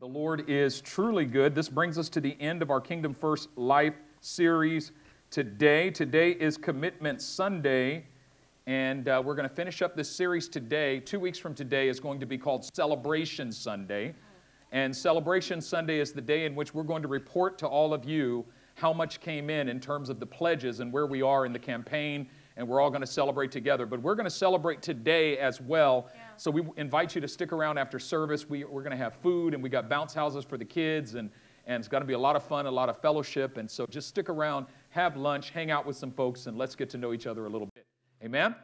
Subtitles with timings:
[0.00, 1.54] The Lord is truly good.
[1.54, 4.92] This brings us to the end of our Kingdom First Life series
[5.28, 5.90] today.
[5.90, 8.06] Today is Commitment Sunday,
[8.66, 11.00] and uh, we're going to finish up this series today.
[11.00, 14.14] Two weeks from today is going to be called Celebration Sunday.
[14.72, 18.06] And Celebration Sunday is the day in which we're going to report to all of
[18.06, 18.46] you
[18.76, 21.58] how much came in in terms of the pledges and where we are in the
[21.58, 22.26] campaign
[22.56, 23.86] and we're all going to celebrate together.
[23.86, 26.08] But we're going to celebrate today as well.
[26.14, 26.20] Yeah.
[26.36, 28.48] So we invite you to stick around after service.
[28.48, 31.30] We, we're going to have food, and we got bounce houses for the kids, and,
[31.66, 33.56] and it's going to be a lot of fun, a lot of fellowship.
[33.56, 36.90] And so just stick around, have lunch, hang out with some folks, and let's get
[36.90, 37.86] to know each other a little bit.
[38.22, 38.54] Amen?
[38.54, 38.56] Amen.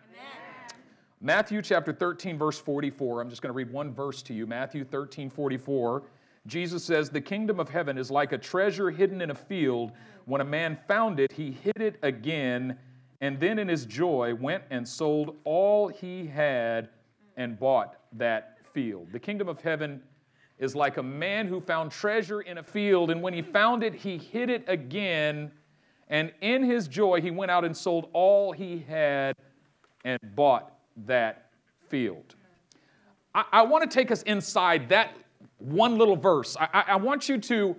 [1.20, 3.23] Matthew chapter 13, verse 44.
[3.23, 4.46] I'm just going to read one verse to you.
[4.46, 6.02] Matthew 13, 44.
[6.46, 9.92] Jesus says, The kingdom of heaven is like a treasure hidden in a field.
[10.26, 12.76] When a man found it, he hid it again
[13.20, 16.88] and then in his joy went and sold all he had
[17.36, 19.08] and bought that field.
[19.12, 20.02] The kingdom of heaven
[20.58, 23.94] is like a man who found treasure in a field, and when he found it,
[23.94, 25.50] he hid it again.
[26.08, 29.36] And in his joy, he went out and sold all he had
[30.04, 30.73] and bought
[31.06, 31.51] that
[31.88, 32.36] field.
[33.34, 35.14] I, I want to take us inside that
[35.58, 36.56] one little verse.
[36.58, 37.76] I, I want you to,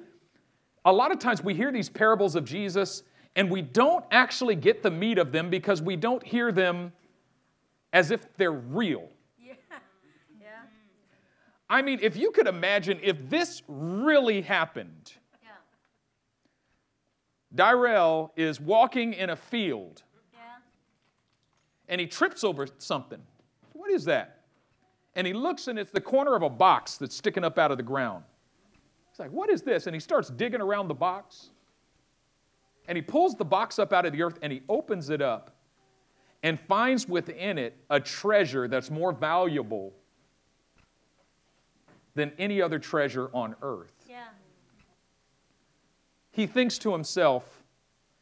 [0.86, 3.04] a lot of times we hear these parables of Jesus
[3.38, 6.92] and we don't actually get the meat of them because we don't hear them
[7.94, 9.08] as if they're real.
[9.40, 9.54] Yeah.
[10.42, 10.48] Yeah.
[11.70, 15.14] I mean, if you could imagine if this really happened.
[15.44, 15.50] Yeah.
[17.56, 20.02] Dyrell is walking in a field
[20.34, 20.40] yeah.
[21.88, 23.22] and he trips over something.
[23.74, 24.46] What is that?
[25.16, 27.78] And he looks and it's the corner of a box that's sticking up out of
[27.78, 28.24] the ground.
[29.12, 29.86] He's like, What is this?
[29.86, 31.52] And he starts digging around the box.
[32.88, 35.56] And he pulls the box up out of the earth and he opens it up
[36.44, 39.94] and finds within it a treasure that's more valuable
[42.16, 43.94] than any other treasure on earth.
[44.10, 44.26] Yeah.
[46.32, 47.64] He thinks to himself,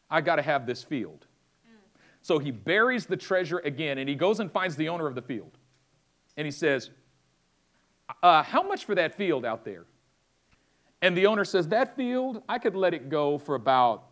[0.10, 1.26] I got to have this field.
[1.68, 1.78] Mm.
[2.22, 5.22] So he buries the treasure again and he goes and finds the owner of the
[5.22, 5.58] field.
[6.38, 6.90] And he says,
[8.22, 9.86] uh, How much for that field out there?
[11.02, 14.06] And the owner says, That field, I could let it go for about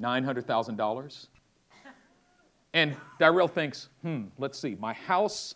[0.00, 1.28] $900,000.
[2.74, 5.54] And Darrell thinks, hmm, let's see, my house,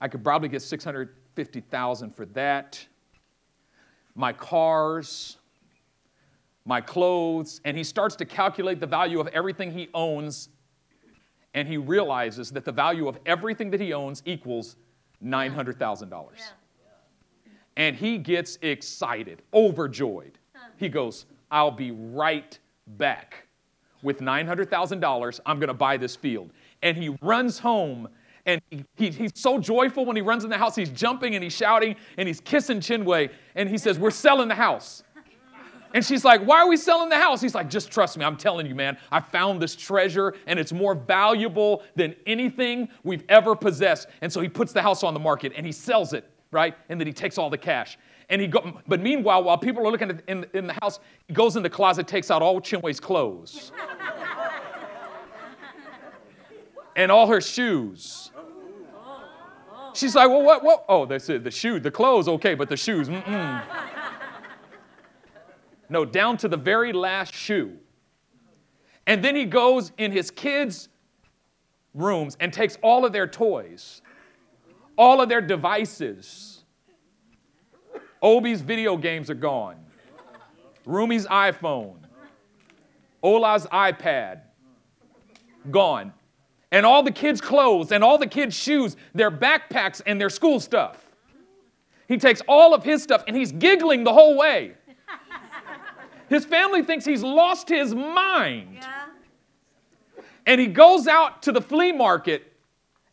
[0.00, 2.86] I could probably get 650,000 for that.
[4.14, 5.36] My cars,
[6.64, 10.48] my clothes, and he starts to calculate the value of everything he owns,
[11.52, 14.76] and he realizes that the value of everything that he owns equals
[15.22, 16.10] $900,000.
[16.10, 16.44] Yeah.
[17.76, 20.38] And he gets excited, overjoyed.
[20.76, 23.43] He goes, I'll be right back
[24.04, 26.50] with $900,000, I'm going to buy this field.
[26.82, 28.08] And he runs home
[28.46, 30.76] and he, he, he's so joyful when he runs in the house.
[30.76, 33.30] He's jumping and he's shouting and he's kissing Chinwe.
[33.54, 35.02] And he says, We're selling the house.
[35.94, 37.40] And she's like, Why are we selling the house?
[37.40, 38.24] He's like, Just trust me.
[38.24, 38.98] I'm telling you, man.
[39.10, 44.08] I found this treasure and it's more valuable than anything we've ever possessed.
[44.20, 46.76] And so he puts the house on the market and he sells it, right?
[46.90, 47.96] And then he takes all the cash.
[48.28, 51.34] And he go, but meanwhile, while people are looking at, in, in the house, he
[51.34, 53.72] goes in the closet, takes out all Chinwe's clothes
[56.96, 58.30] and all her shoes.
[59.94, 60.84] She's like, well, what, what?
[60.88, 61.44] Oh, that's it.
[61.44, 63.62] The shoe, the clothes, okay, but the shoes, mm-mm.
[65.88, 67.76] No, down to the very last shoe.
[69.06, 70.88] And then he goes in his kids'
[71.94, 74.02] rooms and takes all of their toys,
[74.96, 76.53] all of their devices,
[78.24, 79.76] Obi's video games are gone.
[80.86, 81.96] Rumi's iPhone.
[83.22, 84.40] Ola's iPad.
[85.70, 86.12] Gone.
[86.72, 90.58] And all the kids' clothes and all the kids' shoes, their backpacks and their school
[90.58, 91.06] stuff.
[92.08, 94.72] He takes all of his stuff and he's giggling the whole way.
[96.30, 98.78] His family thinks he's lost his mind.
[98.80, 99.04] Yeah.
[100.46, 102.53] And he goes out to the flea market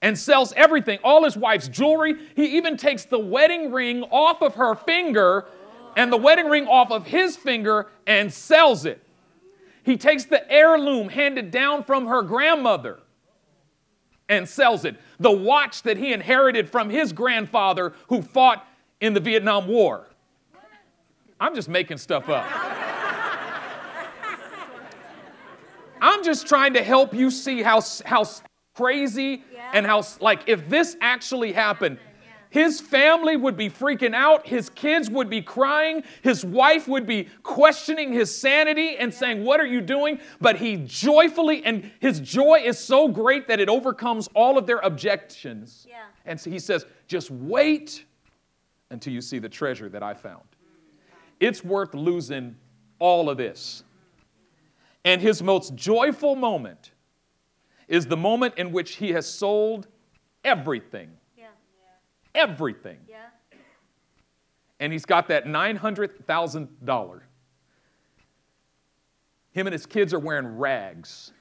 [0.01, 2.16] and sells everything, all his wife's jewelry.
[2.35, 5.45] He even takes the wedding ring off of her finger
[5.95, 9.01] and the wedding ring off of his finger and sells it.
[9.83, 13.00] He takes the heirloom handed down from her grandmother
[14.30, 14.95] and sells it.
[15.19, 18.65] The watch that he inherited from his grandfather who fought
[19.01, 20.07] in the Vietnam War.
[21.39, 22.45] I'm just making stuff up.
[26.04, 28.25] I'm just trying to help you see how, how
[28.75, 29.71] crazy yeah.
[29.73, 31.97] and how, like, if this actually happened,
[32.51, 34.45] his family would be freaking out.
[34.45, 36.03] His kids would be crying.
[36.21, 40.19] His wife would be questioning his sanity and saying, What are you doing?
[40.41, 44.79] But he joyfully, and his joy is so great that it overcomes all of their
[44.79, 45.88] objections.
[45.89, 46.03] Yeah.
[46.25, 48.03] And so he says, Just wait
[48.89, 50.44] until you see the treasure that I found.
[51.39, 52.57] it's worth losing
[53.00, 53.83] all of this.
[55.06, 56.91] And his most joyful moment
[57.92, 59.86] is the moment in which he has sold
[60.46, 61.12] everything.
[61.38, 61.48] Yeah.
[62.34, 62.98] Everything.
[63.08, 63.18] Yeah.
[64.80, 67.22] And he's got that $900,000.
[69.52, 71.34] Him and his kids are wearing rags.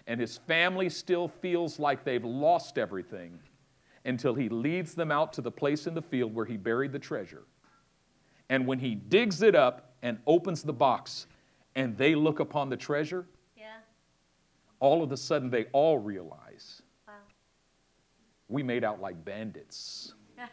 [0.08, 3.40] And his family still feels like they've lost everything
[4.06, 7.00] until he leads them out to the place in the field where he buried the
[7.00, 7.44] treasure.
[8.50, 11.28] And when he digs it up and opens the box,
[11.76, 13.26] and they look upon the treasure,
[13.58, 13.78] Yeah.
[14.80, 17.14] all of a sudden they all realize Wow.
[18.50, 20.14] we made out like bandits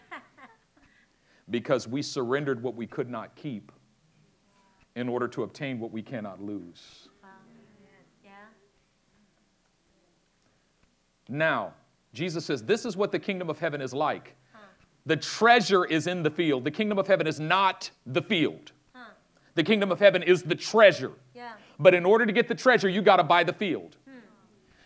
[1.50, 3.72] because we surrendered what we could not keep
[4.94, 7.08] in order to obtain what we cannot lose.
[7.22, 7.28] Wow.
[8.24, 8.30] Yeah.
[11.30, 11.74] Now,
[12.12, 14.36] Jesus says, This is what the kingdom of heaven is like.
[15.06, 16.64] The treasure is in the field.
[16.64, 18.72] The kingdom of heaven is not the field.
[18.94, 19.10] Huh.
[19.54, 21.12] The kingdom of heaven is the treasure.
[21.34, 21.52] Yeah.
[21.78, 23.96] But in order to get the treasure, you got to buy the field.
[24.06, 24.18] Hmm.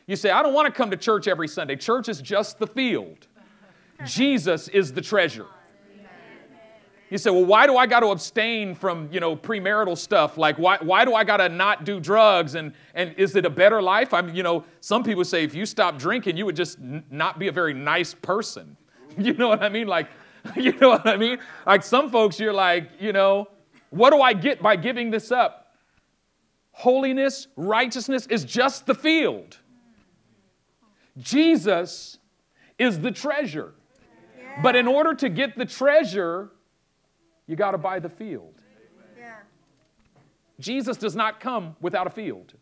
[0.06, 1.75] You say, I don't want to come to church every Sunday.
[1.75, 3.26] Church is just the field.
[4.05, 5.46] Jesus is the treasure.
[7.14, 10.37] You say, well, why do I got to abstain from, you know, premarital stuff?
[10.37, 12.56] Like, why, why do I got to not do drugs?
[12.56, 14.12] And, and is it a better life?
[14.12, 17.38] I'm, you know, some people say if you stop drinking, you would just n- not
[17.38, 18.76] be a very nice person.
[19.16, 19.87] You know what I mean?
[19.87, 20.08] Like,
[20.56, 21.38] you know what I mean?
[21.64, 23.46] Like some folks, you're like, you know,
[23.90, 25.76] what do I get by giving this up?
[26.72, 29.58] Holiness, righteousness is just the field.
[31.17, 32.19] Jesus
[32.76, 33.75] is the treasure.
[34.64, 36.50] But in order to get the treasure,
[37.46, 38.55] you got to buy the field.
[39.19, 39.35] Yeah.
[40.61, 42.55] Jesus does not come without a field.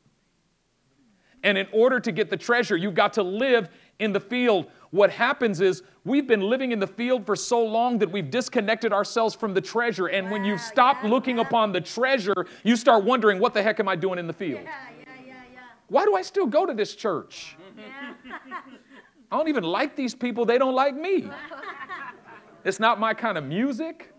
[1.45, 4.71] And in order to get the treasure, you've got to live in the field.
[4.91, 8.93] What happens is we've been living in the field for so long that we've disconnected
[8.93, 10.07] ourselves from the treasure.
[10.07, 11.43] And when you've Wow, stopped yeah, looking yeah.
[11.43, 14.61] upon the treasure, you start wondering, what the heck am I doing in the field?
[14.63, 14.71] Yeah.
[14.99, 15.05] Yeah.
[15.27, 15.35] Yeah.
[15.53, 15.61] Yeah.
[15.89, 17.57] Why do I still go to this church?
[19.33, 21.29] I don't even like these people, they don't like me.
[22.65, 24.12] It's not my kind of music.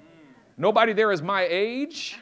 [0.57, 2.19] Nobody there is my age.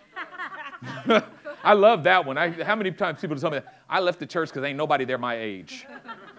[1.63, 2.37] I love that one.
[2.37, 3.83] I, how many times people tell me that?
[3.89, 5.85] I left the church because ain't nobody there my age.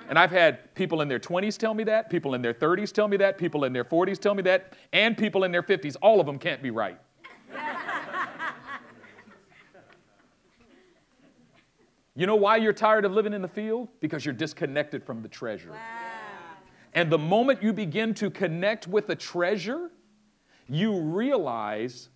[0.08, 3.08] And I've had people in their 20s tell me that, people in their 30s tell
[3.08, 5.96] me that, people in their 40s tell me that, and people in their 50s.
[6.02, 6.98] All of them can't be right.
[12.14, 13.88] You know why you're tired of living in the field?
[14.00, 15.70] Because you're disconnected from the treasure.
[15.70, 15.78] Wow.
[16.92, 19.90] And the moment you begin to connect with the treasure,
[20.72, 22.08] you realize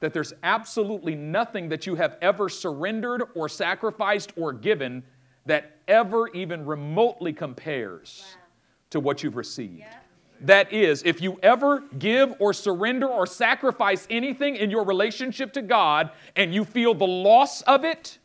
[0.00, 5.02] that there's absolutely nothing that you have ever surrendered or sacrificed or given
[5.46, 8.42] that ever even remotely compares Wow.
[8.90, 9.78] to what you've received.
[9.78, 9.94] Yeah.
[10.42, 15.62] That is, if you ever give or surrender or sacrifice anything in your relationship to
[15.62, 18.18] God and you feel the loss of it,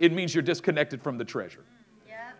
[0.00, 1.60] it means you're disconnected from the treasure.
[1.60, 2.30] Mm, yeah.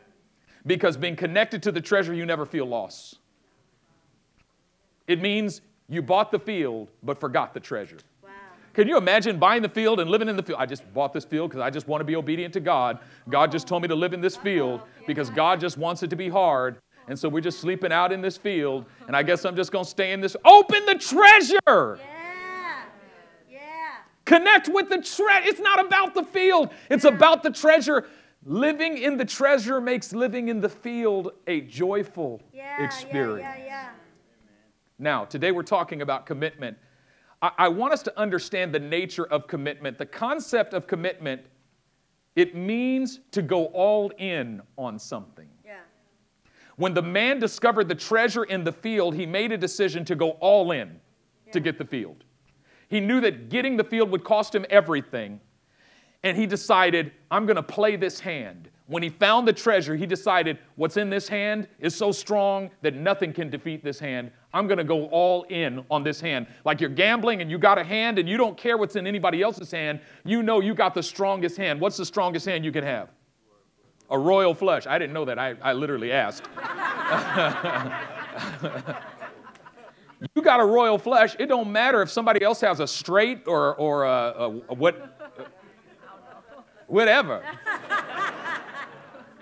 [0.66, 3.14] Because being connected to the treasure, you never feel loss.
[5.06, 7.98] It means you bought the field but forgot the treasure.
[8.22, 8.30] Wow.
[8.72, 10.58] Can you imagine buying the field and living in the field?
[10.60, 12.98] I just bought this field because I just want to be obedient to God.
[13.28, 15.04] God just told me to live in this field uh-huh.
[15.06, 16.78] because God just wants it to be hard.
[17.06, 18.86] And so we're just sleeping out in this field.
[19.06, 20.36] And I guess I'm just going to stay in this.
[20.44, 21.98] Open the treasure.
[22.00, 22.84] Yeah.
[23.50, 23.60] Yeah.
[24.24, 25.46] Connect with the treasure.
[25.46, 28.06] It's not about the field, it's about the treasure.
[28.46, 32.84] Living in the treasure makes living in the field a joyful Yeah.
[32.84, 33.40] experience.
[33.40, 33.56] Yeah.
[33.56, 33.64] Yeah.
[33.66, 33.88] Yeah.
[35.04, 36.78] Now, today we're talking about commitment.
[37.42, 39.98] I, I want us to understand the nature of commitment.
[39.98, 41.42] The concept of commitment,
[42.36, 45.46] it means to go all in on something.
[45.62, 45.80] Yeah.
[46.76, 50.30] When the man discovered the treasure in the field, he made a decision to go
[50.40, 50.98] all in
[51.52, 52.24] to get the field.
[52.88, 55.38] He knew that getting the field would cost him everything,
[56.22, 58.70] and he decided, I'm going to play this hand.
[58.86, 62.94] When he found the treasure, he decided, what's in this hand is so strong that
[62.94, 64.30] nothing can defeat this hand.
[64.52, 66.46] I'm going to go all in on this hand.
[66.66, 69.40] Like you're gambling and you got a hand and you don't care what's in anybody
[69.40, 70.00] else's hand.
[70.24, 71.80] You know you got the strongest hand.
[71.80, 73.08] What's the strongest hand you can have?
[74.10, 74.86] A royal flush.
[74.86, 75.38] I didn't know that.
[75.38, 76.44] I, I literally asked.
[80.34, 81.36] you got a royal flush.
[81.38, 85.50] It don't matter if somebody else has a straight or, or a, a, a what,
[86.86, 87.42] whatever.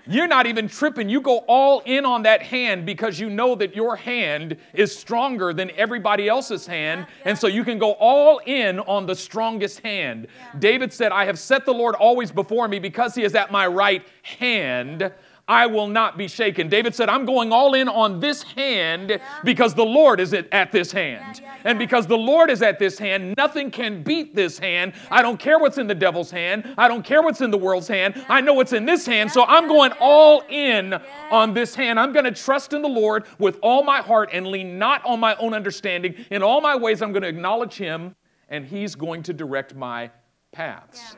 [0.05, 1.07] You're not even tripping.
[1.07, 5.53] You go all in on that hand because you know that your hand is stronger
[5.53, 7.07] than everybody else's hand.
[7.23, 10.27] And so you can go all in on the strongest hand.
[10.59, 13.65] David said, I have set the Lord always before me because he is at my
[13.65, 15.11] right hand.
[15.47, 16.69] I will not be shaken.
[16.69, 20.91] David said, I'm going all in on this hand because the Lord is at this
[20.91, 21.41] hand.
[21.41, 24.93] yeah, And because the Lord is at this hand, nothing can beat this hand.
[25.11, 26.73] I don't care what's in the devil's hand.
[26.77, 28.25] I don't care what's in the world's hand.
[28.29, 29.31] I know what's in this hand.
[29.31, 30.93] So I'm going all in
[31.29, 31.99] on this hand.
[31.99, 35.19] I'm going to trust in the Lord with all my heart and lean not on
[35.19, 36.15] my own understanding.
[36.31, 38.15] In all my ways, I'm going to acknowledge Him,
[38.47, 40.09] and He's going to direct my
[40.53, 41.17] paths.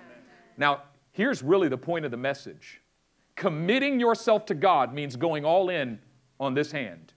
[0.57, 2.81] Now, here's really the point of the message
[3.35, 5.99] committing yourself to God means going all in
[6.39, 7.13] on this hand.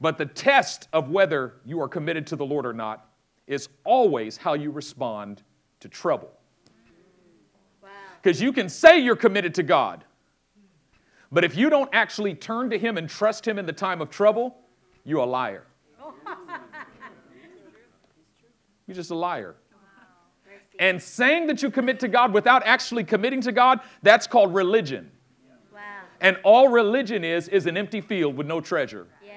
[0.00, 3.08] But the test of whether you are committed to the Lord or not
[3.46, 5.42] is always how you respond
[5.80, 6.30] to trouble.
[7.82, 7.88] Wow.
[8.22, 10.04] Because you can say you're committed to God,
[11.32, 14.10] but if you don't actually turn to Him and trust Him in the time of
[14.10, 14.56] trouble,
[15.04, 15.64] you're a liar.
[18.86, 19.54] You're just a liar.
[20.78, 25.10] And saying that you commit to God without actually committing to God, that's called religion.
[25.72, 25.80] Wow.
[26.20, 29.32] And all religion is, is an empty field with no treasure Yeah.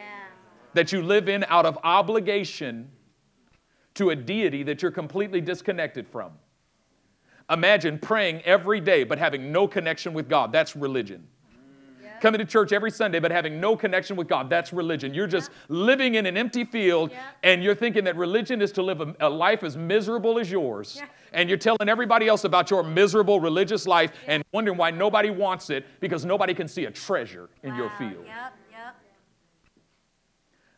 [0.73, 2.91] that you live in out of obligation
[3.95, 6.31] to a deity that you're completely disconnected from.
[7.49, 10.51] Imagine praying every day but having no connection with God.
[10.51, 11.27] That's religion.
[12.21, 14.47] Coming to church every Sunday but having no connection with God.
[14.47, 15.11] That's religion.
[15.11, 17.11] You're just living in an empty field
[17.41, 21.01] and you're thinking that religion is to live a, a life as miserable as yours.
[21.33, 25.71] And you're telling everybody else about your miserable religious life and wondering why nobody wants
[25.71, 28.25] it because nobody can see a treasure in your field.
[28.25, 28.53] Yep.
[28.71, 28.95] Yep.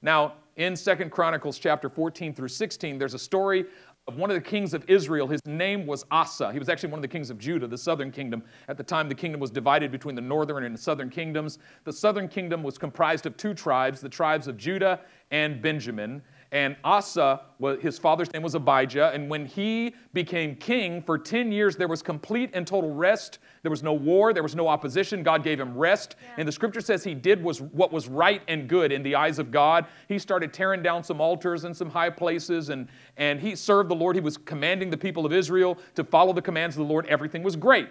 [0.01, 3.65] Now, in Second Chronicles chapter 14 through 16, there's a story
[4.07, 5.27] of one of the kings of Israel.
[5.27, 6.51] His name was Asa.
[6.51, 8.43] He was actually one of the kings of Judah, the southern kingdom.
[8.67, 11.59] At the time, the kingdom was divided between the northern and the southern kingdoms.
[11.85, 14.99] The southern kingdom was comprised of two tribes, the tribes of Judah
[15.31, 16.21] and Benjamin.
[16.53, 17.41] And Asa,
[17.81, 19.09] his father's name was Abijah.
[19.11, 23.39] And when he became king, for 10 years there was complete and total rest.
[23.63, 25.23] There was no war, there was no opposition.
[25.23, 26.15] God gave him rest.
[26.37, 29.39] And the scripture says he did was what was right and good in the eyes
[29.39, 29.87] of God.
[30.07, 33.95] He started tearing down some altars and some high places, and, and he served the
[33.95, 34.15] Lord.
[34.15, 37.07] He was commanding the people of Israel to follow the commands of the Lord.
[37.07, 37.89] Everything was great.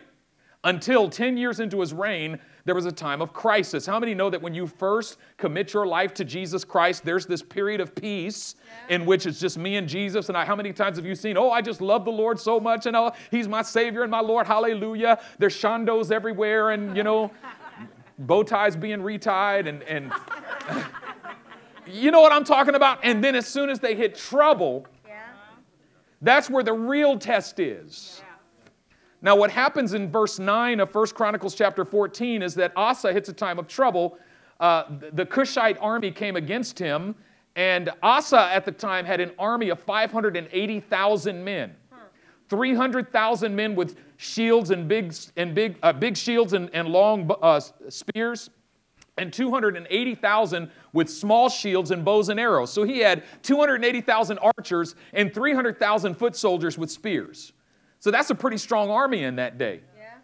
[0.65, 3.85] Until 10 years into his reign, there was a time of crisis.
[3.85, 7.43] How many know that when you first commit your life to Jesus Christ, there's this
[7.43, 8.55] period of peace
[8.89, 10.29] in which it's just me and Jesus?
[10.29, 12.61] And I, how many times have you seen, oh, I just love the Lord so
[12.61, 15.21] much, and oh, he's my Savior and my Lord, hallelujah.
[15.39, 17.33] There's shandos everywhere, and you know,
[18.21, 20.13] bow ties being retied, and, and
[21.89, 23.01] you know what I'm talking about?
[23.03, 25.23] And then as soon as they hit trouble, Yeah.
[26.21, 28.23] that's where the real test is.
[29.25, 33.29] Now, what happens in verse 9 of 1 Chronicles chapter 14 is that Asa hits
[33.29, 34.19] a time of trouble.
[34.59, 37.15] Uh, the Cushite army came against him,
[37.55, 41.77] and Asa at the time had an army of 580,000 men.
[42.49, 47.61] 300,000 men with shields and big, and big, uh, big shields and, and long uh,
[47.89, 48.51] spears,
[49.19, 52.73] and 280,000 with small shields and bows and arrows.
[52.73, 57.53] So he had 280,000 archers and 300,000 foot soldiers with spears.
[58.03, 59.81] So that's a pretty strong army in that day.
[59.97, 60.15] Yeah.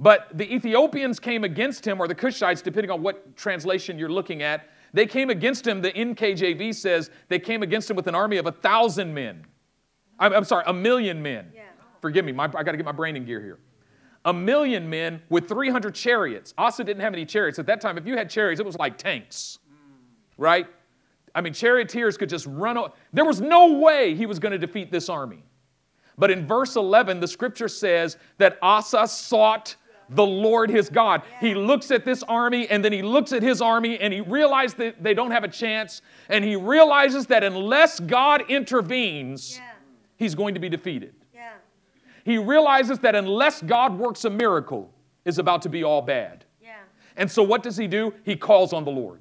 [0.00, 4.42] But the Ethiopians came against him, or the Cushites, depending on what translation you're looking
[4.42, 4.70] at.
[4.92, 5.80] They came against him.
[5.80, 9.46] The NKJV says they came against him with an army of a thousand men.
[10.18, 11.52] I'm, I'm sorry, a million men.
[11.54, 11.62] Yeah.
[12.00, 13.60] Forgive me, my, I got to get my brain in gear here.
[14.24, 16.54] A million men with 300 chariots.
[16.58, 17.60] Asa didn't have any chariots.
[17.60, 19.60] At that time, if you had chariots, it was like tanks,
[20.38, 20.66] right?
[21.36, 22.76] I mean, charioteers could just run.
[22.76, 25.44] O- there was no way he was going to defeat this army.
[26.18, 29.76] But in verse 11, the scripture says that Asa sought
[30.10, 31.22] the Lord his God.
[31.40, 34.74] He looks at this army and then he looks at his army and he realizes
[34.76, 36.02] that they don't have a chance.
[36.28, 39.64] And he realizes that unless God intervenes, Yeah.
[40.16, 41.14] he's going to be defeated.
[41.34, 41.50] Yeah.
[42.24, 44.90] He realizes that unless God works a miracle,
[45.24, 46.46] is about to be all bad.
[46.62, 46.70] Yeah.
[47.18, 48.14] And so what does he do?
[48.24, 49.20] He calls on the Lord.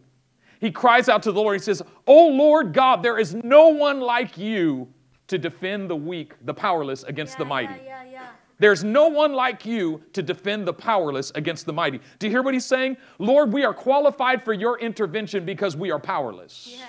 [0.61, 1.57] He cries out to the Lord.
[1.57, 4.87] He says, Oh Lord God, there is no one like you
[5.27, 7.74] to defend the weak, the powerless against Yeah, the mighty.
[7.84, 8.29] Yeah, yeah, yeah.
[8.60, 12.00] There's no one like you to defend the powerless against the mighty.
[12.17, 12.98] Do you hear what he's saying?
[13.19, 16.75] Lord, we are qualified for your intervention because we are powerless.
[16.75, 16.86] Yeah.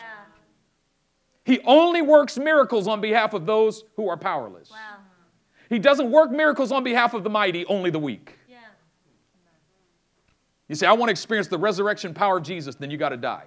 [1.45, 4.71] He only works miracles on behalf of those who are powerless.
[4.71, 4.99] Wow.
[5.68, 8.38] He doesn't work miracles on behalf of the mighty, only the weak.
[8.49, 8.57] Yeah.
[10.68, 13.16] You say, I want to experience the resurrection power of Jesus, then you got to
[13.18, 13.45] die.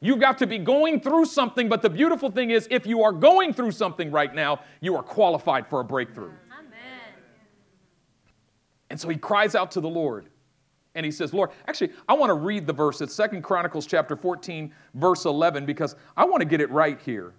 [0.00, 3.12] You've got to be going through something, but the beautiful thing is, if you are
[3.12, 6.32] going through something right now, you are qualified for a breakthrough.
[6.56, 7.12] Amen.
[8.90, 10.28] And so he cries out to the Lord.
[10.94, 13.00] And he says, Lord, actually, I want to read the verse.
[13.00, 17.34] It's Second Chronicles chapter 14, verse 11, because I want to get it right here.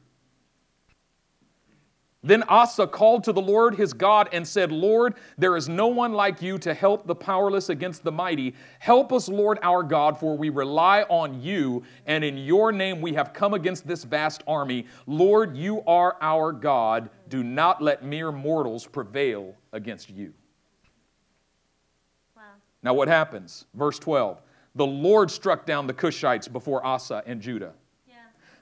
[2.22, 6.12] Then Asa called to the Lord his God and said, Lord, there is no one
[6.12, 8.56] like you to help the powerless against the mighty.
[8.80, 13.14] Help us, Lord our God, for we rely on you, and in your name we
[13.14, 14.86] have come against this vast army.
[15.08, 17.10] Lord, you are our God.
[17.30, 20.34] Do not let mere mortals prevail against you.
[22.36, 22.44] Wow.
[22.84, 23.66] Now, what happens?
[23.74, 24.42] Verse 12
[24.76, 27.72] The Lord struck down the Cushites before Asa and Judah.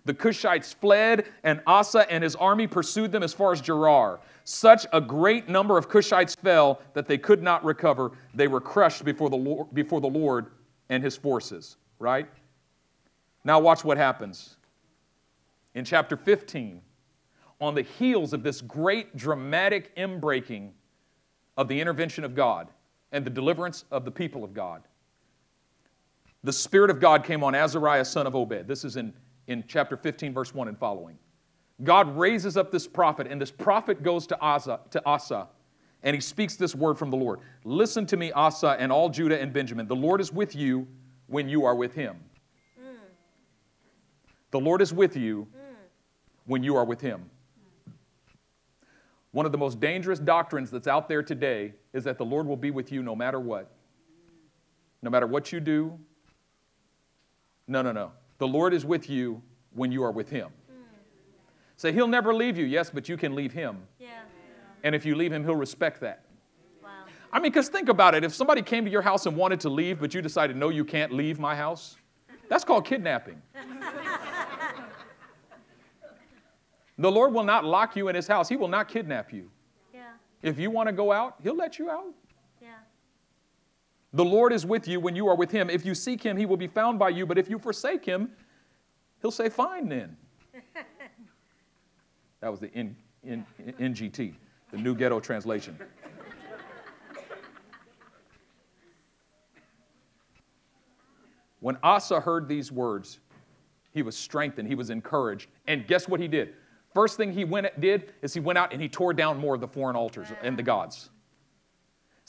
[0.07, 4.21] The Cushites fled, and Asa and his army pursued them as far as Gerar.
[4.45, 8.13] Such a great number of Cushites fell that they could not recover.
[8.33, 10.47] They were crushed before the Lord, before the Lord
[10.87, 11.75] and his forces.
[11.99, 12.29] Right?
[13.43, 14.55] Now, watch what happens.
[15.75, 16.81] In chapter 15,
[17.59, 20.71] on the heels of this great dramatic inbreaking
[21.57, 22.69] of the intervention of God
[23.11, 24.83] and the deliverance of the people of God,
[26.45, 28.69] the Spirit of God came on Azariah, son of Obed.
[28.69, 29.13] This is in,
[29.47, 31.17] in chapter 15, verse 1 and following.
[31.83, 35.47] God raises up this prophet, and this prophet goes to Asa, to Asa,
[36.03, 37.39] and he speaks this word from the Lord.
[37.63, 39.87] Listen to me, Asa, and all Judah and Benjamin.
[39.87, 40.87] The Lord is with you
[41.27, 42.17] when you are with him.
[44.51, 45.47] The Lord is with you
[46.45, 47.29] when you are with him.
[49.31, 52.57] One of the most dangerous doctrines that's out there today is that the Lord will
[52.57, 53.69] be with you no matter what.
[55.03, 55.99] No matter what you do.
[57.67, 58.13] No, no, no.
[58.37, 59.41] The Lord is with you
[59.73, 60.49] when you are with him.
[60.69, 60.81] Hmm.
[61.75, 62.65] Say, He'll never leave you.
[62.65, 63.79] Yes, but you can leave him.
[63.99, 64.19] Yeah.
[64.83, 66.23] And if you leave him, he'll respect that.
[66.83, 66.89] Wow.
[67.31, 68.23] I mean, because think about it.
[68.23, 70.85] If somebody came to your house and wanted to leave, but you decided, no, you
[70.85, 71.97] can't leave my house,
[72.47, 73.41] that's called kidnapping.
[76.97, 79.49] the Lord will not lock you in his house, he will not kidnap you.
[79.93, 80.11] Yeah.
[80.41, 82.13] If you want to go out, he'll let you out.
[82.61, 82.69] Yeah.
[84.13, 85.69] The Lord is with you when you are with him.
[85.69, 87.25] If you seek him, he will be found by you.
[87.25, 88.31] But if you forsake him,
[89.21, 90.15] he'll say, Fine then.
[92.39, 92.95] that was the N,
[93.27, 93.45] N,
[93.79, 94.33] NGT,
[94.71, 95.77] the New Ghetto Translation.
[101.59, 103.19] when Asa heard these words,
[103.93, 105.49] he was strengthened, he was encouraged.
[105.67, 106.53] And guess what he did?
[106.93, 109.61] First thing he went, did is he went out and he tore down more of
[109.61, 111.09] the foreign altars and the gods.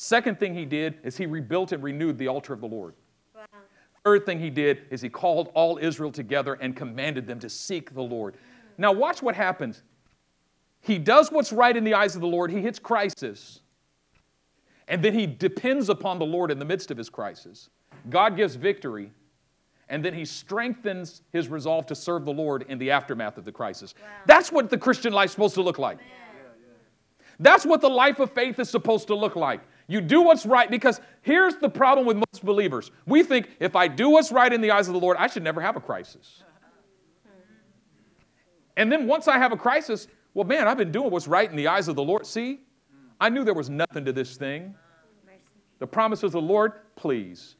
[0.01, 2.95] Second thing he did is he rebuilt and renewed the altar of the Lord.
[3.35, 3.43] Wow.
[4.05, 7.93] Third thing he did is he called all Israel together and commanded them to seek
[7.93, 8.37] the Lord.
[8.79, 9.83] Now, watch what happens.
[10.83, 13.59] He does what's right in the eyes of the Lord, he hits crisis,
[14.87, 17.69] and then he depends upon the Lord in the midst of his crisis.
[18.09, 19.11] God gives victory,
[19.89, 23.51] and then he strengthens his resolve to serve the Lord in the aftermath of the
[23.51, 23.95] crisis.
[24.27, 25.99] That's what the Christian life's supposed to look like.
[27.41, 29.61] That's what the life of faith is supposed to look like.
[29.89, 32.91] You do what's right because here's the problem with most believers.
[33.07, 35.43] We think if I do what's right in the eyes of the Lord, I should
[35.43, 36.43] never have a crisis.
[38.77, 41.57] And then once I have a crisis, well, man, I've been doing what's right in
[41.57, 42.27] the eyes of the Lord.
[42.27, 42.61] See,
[43.19, 44.75] I knew there was nothing to this thing.
[45.79, 47.57] The promises of the Lord, please.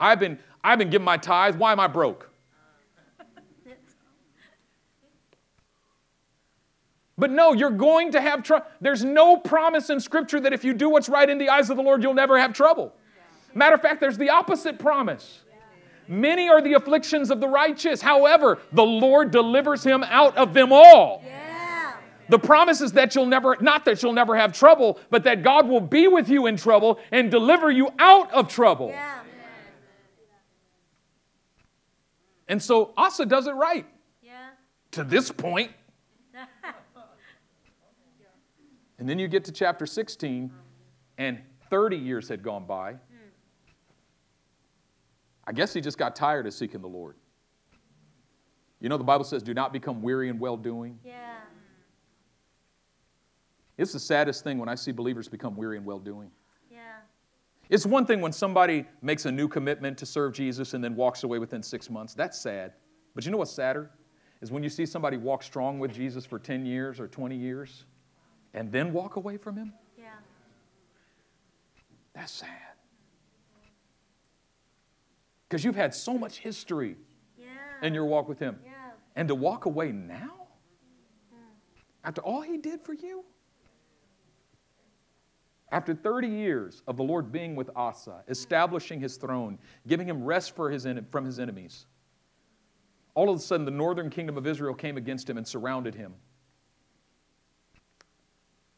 [0.00, 1.56] I've been, I've been giving my tithes.
[1.56, 2.30] Why am I broke?
[7.18, 8.66] But no, you're going to have trouble.
[8.80, 11.76] There's no promise in Scripture that if you do what's right in the eyes of
[11.76, 12.92] the Lord, you'll never have trouble.
[13.54, 15.40] Matter of fact, there's the opposite promise
[16.08, 18.00] Many are the afflictions of the righteous.
[18.00, 21.22] However, the Lord delivers him out of them all.
[21.24, 21.94] Yeah.
[22.28, 25.68] The promise is that you'll never, not that you'll never have trouble, but that God
[25.68, 28.90] will be with you in trouble and deliver you out of trouble.
[28.90, 29.18] Yeah.
[32.48, 33.86] And so Asa does it right
[34.22, 34.50] Yeah.
[34.92, 35.72] to this point.
[38.98, 40.50] And then you get to chapter 16,
[41.18, 42.96] and 30 years had gone by.
[45.46, 47.14] I guess he just got tired of seeking the Lord.
[48.80, 50.98] You know, the Bible says, do not become weary in well doing.
[51.04, 51.12] Yeah.
[51.12, 51.56] Mm-hmm.
[53.78, 56.30] It's the saddest thing when I see believers become weary in well doing.
[56.70, 56.78] Yeah.
[57.68, 61.22] It's one thing when somebody makes a new commitment to serve Jesus and then walks
[61.22, 62.12] away within six months.
[62.12, 62.72] That's sad.
[63.14, 63.90] But you know what's sadder?
[64.42, 67.86] Is when you see somebody walk strong with Jesus for 10 years or 20 years
[68.56, 69.72] and then walk away from him.
[69.96, 70.06] Yeah.
[72.14, 72.48] That's sad.
[75.48, 76.96] Because you've had so much history
[77.38, 77.46] Yeah.
[77.82, 78.58] in your walk with him.
[78.64, 78.72] Yeah.
[79.14, 80.48] And to walk away now?
[81.32, 81.44] Mm-hmm.
[82.02, 83.24] After all he did for you?
[85.70, 88.32] After 30 years of the Lord being with Asa, mm-hmm.
[88.32, 91.86] establishing his throne, giving him rest for his en- from his enemies,
[93.14, 96.14] all of a sudden the northern kingdom of Israel came against him and surrounded him.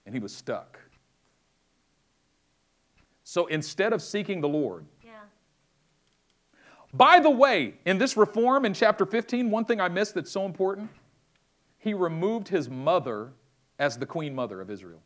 [0.08, 0.80] And he was stuck.
[3.24, 5.20] So instead of seeking the Lord, Yeah.
[6.94, 10.46] by the way, in this reform in chapter 15, one thing I missed that's so
[10.46, 10.88] important,
[11.76, 13.34] he removed his mother
[13.78, 15.02] as the queen mother of Israel.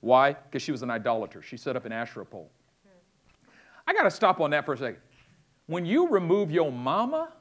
[0.00, 0.32] Why?
[0.32, 1.40] Because she was an idolater.
[1.40, 2.50] She set up an Asherah pole.
[2.82, 3.50] Hmm.
[3.86, 5.00] I got to stop on that for a second.
[5.66, 7.32] When you remove your mama,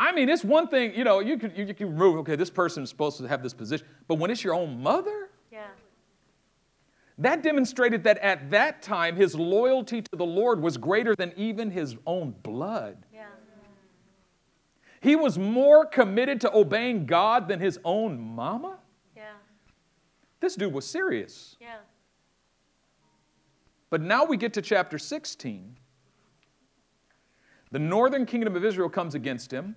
[0.00, 2.82] I mean, it's one thing, you know, you can, you can remove, okay, this person
[2.82, 5.66] is supposed to have this position, but when it's your own mother, Yeah.
[7.18, 11.70] that demonstrated that at that time his loyalty to the Lord was greater than even
[11.70, 13.04] his own blood.
[13.12, 13.26] Yeah.
[15.02, 18.78] He was more committed to obeying God than his own mama.
[19.14, 19.32] Yeah.
[20.40, 21.56] This dude was serious.
[21.60, 21.76] Yeah.
[23.90, 25.76] But now we get to chapter 16.
[27.70, 29.76] The northern kingdom of Israel comes against him.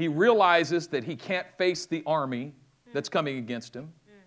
[0.00, 2.54] He realizes that he can't face the army
[2.94, 3.12] that's mm.
[3.12, 3.92] coming against him.
[4.08, 4.22] Mm.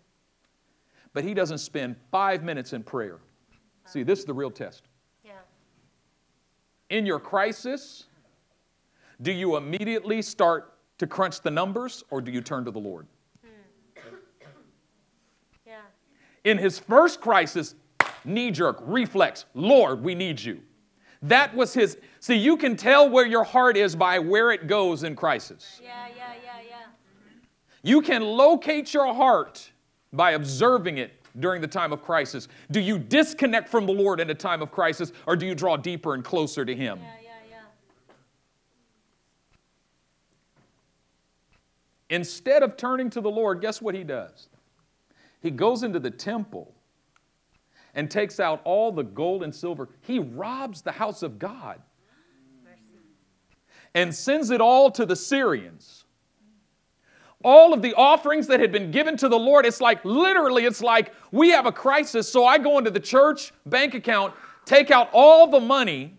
[1.13, 3.17] But he doesn't spend five minutes in prayer.
[3.87, 4.83] See, this is the real test.
[5.25, 5.31] Yeah.
[6.91, 8.05] in your crisis,
[9.23, 13.07] do you immediately start to crunch the numbers or do you turn to the Lord?
[13.43, 13.49] Mm.
[15.65, 15.79] Yeah.
[16.43, 17.73] In his first crisis,
[18.23, 20.61] knee jerk, reflex, Lord, we need you.
[21.23, 21.97] That was his.
[22.19, 25.79] See, you can tell where your heart is by where it goes in crisis.
[25.81, 26.07] Yeah.
[26.15, 26.33] Yeah.
[26.43, 26.51] Yeah.
[26.69, 26.75] Yeah.
[27.81, 29.71] You can locate your heart
[30.11, 32.49] by observing it during the time of crisis.
[32.71, 35.77] Do you disconnect from the Lord in a time of crisis or do you draw
[35.77, 36.99] deeper and closer to him?
[37.01, 37.07] Yeah.
[37.23, 37.29] Yeah.
[37.49, 38.15] Yeah.
[42.09, 44.49] Instead of turning to the Lord, guess what he does?
[45.41, 46.73] He goes into the temple
[47.93, 49.89] and takes out all the gold and silver.
[50.01, 51.81] He robs the house of God
[53.93, 56.05] and sends it all to the Syrians.
[57.43, 60.81] All of the offerings that had been given to the Lord, it's like literally, it's
[60.81, 64.33] like we have a crisis, so I go into the church bank account,
[64.65, 66.17] take out all the money,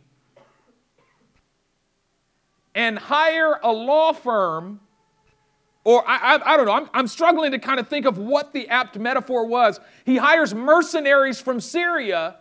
[2.74, 4.80] and hire a law firm
[5.84, 8.52] or I, I, I don't know, I'm, I'm struggling to kind of think of what
[8.52, 9.80] the apt metaphor was.
[10.04, 12.36] He hires mercenaries from Syria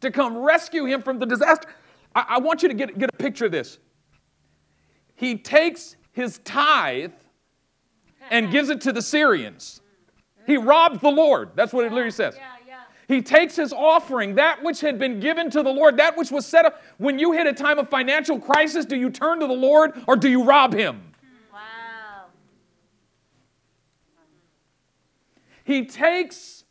[0.00, 1.68] to come rescue him from the disaster.
[2.14, 3.78] I, I want you to get, get a picture of this.
[5.14, 7.12] He takes his tithe
[8.30, 9.80] and gives it to the Syrians.
[10.46, 11.50] He robbed the Lord.
[11.54, 12.36] That's what it literally says.
[12.36, 12.42] Yeah.
[12.66, 12.80] Yeah.
[13.08, 16.46] He takes his offering, that which had been given to the Lord, that which was
[16.46, 16.82] set up.
[16.98, 20.16] When you hit a time of financial crisis, do you turn to the Lord or
[20.16, 21.02] do you rob him?
[21.52, 22.26] Wow.
[25.66, 26.64] He takes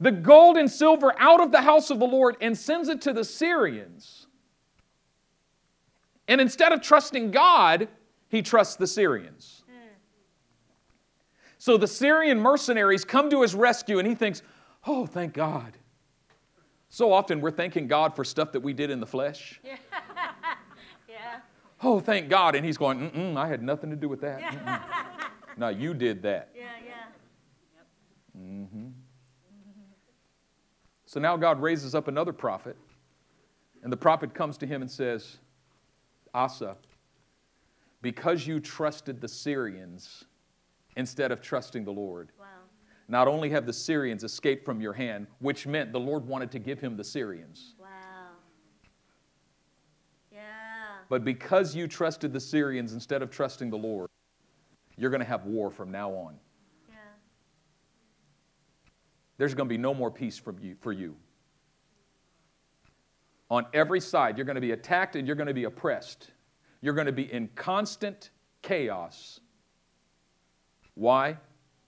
[0.00, 3.12] the gold and silver out of the house of the Lord and sends it to
[3.12, 4.26] the Syrians.
[6.26, 7.88] And instead of trusting God,
[8.28, 9.62] he trusts the Syrians.
[11.58, 14.40] So the Syrian mercenaries come to his rescue and he thinks,
[14.86, 15.76] oh, thank God.
[16.88, 19.60] So often we're thanking God for stuff that we did in the flesh.
[19.70, 19.76] Yeah.
[21.08, 21.40] yeah.
[21.82, 22.54] Oh, thank God.
[22.54, 24.40] And he's going, mm-mm, I had nothing to do with that.
[24.40, 24.80] Mm-mm.
[25.58, 26.50] no, you did that.
[26.54, 26.62] Yeah.
[26.86, 26.89] Yeah.
[28.50, 28.88] Mm-hmm.
[31.06, 32.76] So now God raises up another prophet,
[33.82, 35.38] and the prophet comes to him and says,
[36.34, 36.76] Asa,
[38.02, 40.24] because you trusted the Syrians
[40.96, 42.46] instead of trusting the Lord, Wow.
[43.08, 46.58] not only have the Syrians escaped from your hand, which meant the Lord wanted to
[46.58, 47.88] give him the Syrians, Wow.
[50.32, 50.98] Yeah.
[51.08, 54.08] but because you trusted the Syrians instead of trusting the Lord,
[54.96, 56.38] you're going to have war from now on.
[59.40, 61.16] There's going to be no more peace from you, for you.
[63.50, 66.32] On every side, you're going to be attacked and you're going to be oppressed.
[66.82, 69.40] You're going to be in constant chaos.
[70.92, 71.38] Why?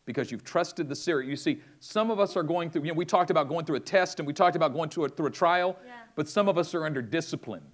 [0.06, 1.28] Because you've trusted the Syrian.
[1.28, 3.76] You see, some of us are going through, you know, we talked about going through
[3.76, 5.92] a test and we talked about going through a, through a trial, Yeah.
[6.16, 7.66] but some of us are under discipline.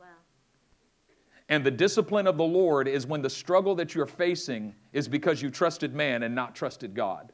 [0.00, 0.06] Wow.
[1.48, 5.40] And the discipline of the Lord is when the struggle that you're facing is because
[5.40, 7.32] you trusted man and not trusted God.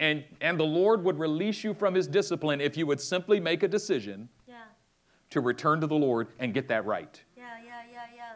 [0.00, 3.62] And, and the Lord would release you from his discipline if you would simply make
[3.62, 4.54] a decision Yeah.
[5.30, 7.20] to return to the Lord and get that right.
[7.36, 8.32] Yeah, yeah, yeah, yeah.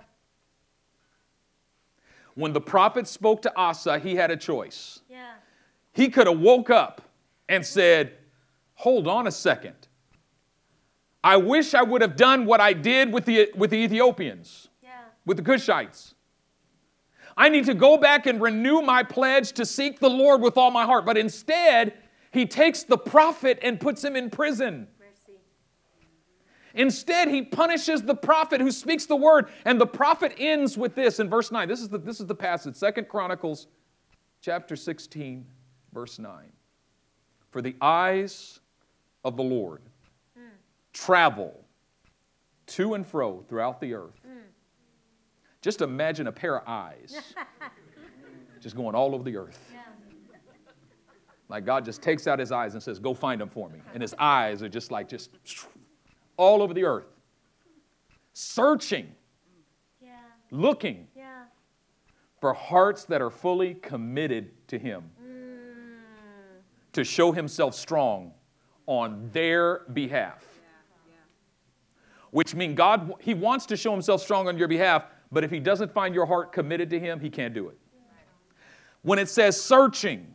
[2.35, 5.01] When the prophet spoke to Asa, he had a choice.
[5.09, 5.35] Yeah.
[5.93, 7.03] He could have woke up
[7.49, 8.15] and said,
[8.77, 9.77] Hold on a second.
[11.23, 14.91] I wish I would have done what I did with the, with the Ethiopians, Yeah.
[15.25, 16.12] with the Cushites.
[17.37, 20.71] I need to go back and renew my pledge to seek the Lord with all
[20.71, 21.05] my heart.
[21.05, 21.95] But instead,
[22.31, 24.89] he takes the prophet and puts him in prison.
[24.99, 25.39] Mercy.
[26.75, 31.21] Instead, he punishes the prophet who speaks the word, and the prophet ends with this
[31.21, 31.69] in verse 9.
[31.69, 33.67] This is the, this is the passage, Second Chronicles
[34.41, 35.47] chapter 16,
[35.93, 36.53] verse 9.
[37.51, 38.61] For the eyes
[39.25, 39.83] of the Lord
[40.37, 40.47] hmm.
[40.93, 41.65] travel
[42.67, 44.22] to and fro throughout the earth.
[45.63, 47.35] Just imagine a pair of eyes
[48.61, 49.59] just going all over the earth.
[51.49, 53.81] Like God just takes out his eyes and says, Go find them for me.
[53.95, 55.31] And his eyes are just like, just
[56.37, 57.07] all over the earth,
[58.33, 59.15] searching,
[60.01, 60.17] Yeah.
[60.51, 61.45] looking Yeah.
[62.41, 66.63] for hearts that are fully committed to him, Mm.
[66.95, 68.33] to show himself strong
[68.87, 70.45] on their behalf.
[72.31, 75.59] Which means God, he wants to show himself strong on your behalf, but if he
[75.59, 77.79] doesn't find your heart committed to him, he can't do it.
[79.01, 80.33] When it says searching,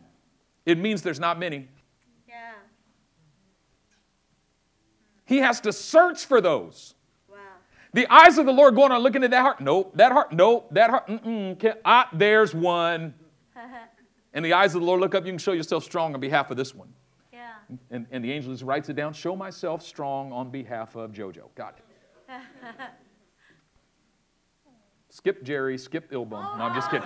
[0.66, 1.70] it means there's not many.
[2.28, 2.54] Yeah.
[5.24, 6.96] He has to search for those.
[7.30, 7.38] Wow.
[7.94, 9.62] The eyes of the Lord going on looking at that heart.
[9.62, 13.14] Nope, that heart, nope, that heart, mm-mm, ah, there's one.
[14.34, 16.52] And the eyes of the Lord look up, you can show yourself strong on behalf
[16.52, 16.94] of this one.
[17.34, 17.54] yeah.
[17.90, 21.56] And, and the angel just writes it down, show myself strong on behalf of JoJo.
[21.56, 22.36] Got it.
[25.28, 26.58] skip Jerry, skip Ilbum.
[26.58, 27.06] No, I'm just kidding.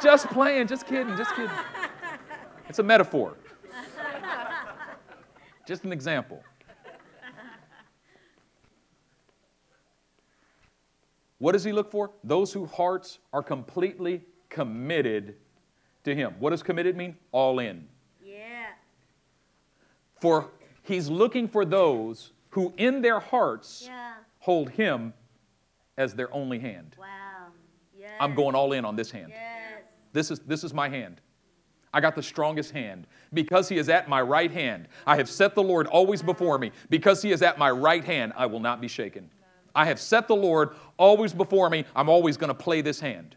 [0.00, 1.50] just playing, just kidding, just kidding.
[2.68, 3.36] It's a metaphor.
[5.66, 6.40] Just an example.
[11.38, 12.12] What does he look for?
[12.22, 15.34] Those whose hearts are completely committed
[16.04, 16.34] to him.
[16.38, 17.16] What does committed mean?
[17.32, 17.88] All in.
[18.24, 18.66] Yeah.
[20.20, 20.48] For
[20.82, 24.14] he's looking for those who in their hearts Yeah.
[24.38, 25.12] hold him
[25.96, 26.96] as their only hand.
[26.98, 27.06] Wow.
[27.96, 28.12] Yes.
[28.20, 29.28] I'm going all in on this hand.
[29.30, 29.86] Yes.
[30.12, 31.20] This is, this is my hand.
[31.92, 33.06] I got the strongest hand.
[33.32, 36.72] Because he is at my right hand, I have set the Lord always before me.
[36.90, 39.30] Because he is at my right hand, I will not be shaken.
[39.74, 41.84] I have set the Lord always before me.
[41.96, 43.36] I'm always going to play this hand.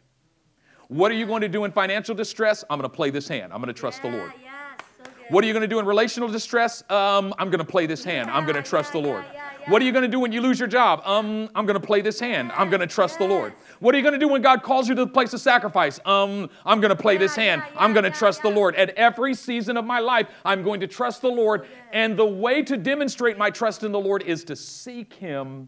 [0.87, 2.63] What are you going to do in financial distress?
[2.69, 3.51] I'm going to play this hand.
[3.51, 4.31] I'm going to trust the Lord.
[4.41, 4.53] Yes.
[4.97, 5.33] So good.
[5.33, 6.83] What are you going to do in relational distress?
[6.89, 8.29] Um, I'm going to play this hand.
[8.29, 9.25] I'm going to trust yeah, the Lord.
[9.69, 11.01] What are you going to do when you lose your job?
[11.05, 12.51] Um, I'm going to play this hand.
[12.55, 13.53] I'm going to trust the Lord.
[13.79, 15.99] What are you going to do when God calls you to the place of sacrifice?
[16.05, 17.61] Um, I'm going to play this hand.
[17.75, 18.49] I'm going to trust the.
[18.49, 18.75] Lord.
[18.75, 21.67] At every season of my life, I'm going to trust the Lord.
[21.91, 25.67] And the way to demonstrate my trust in the Lord is to seek Him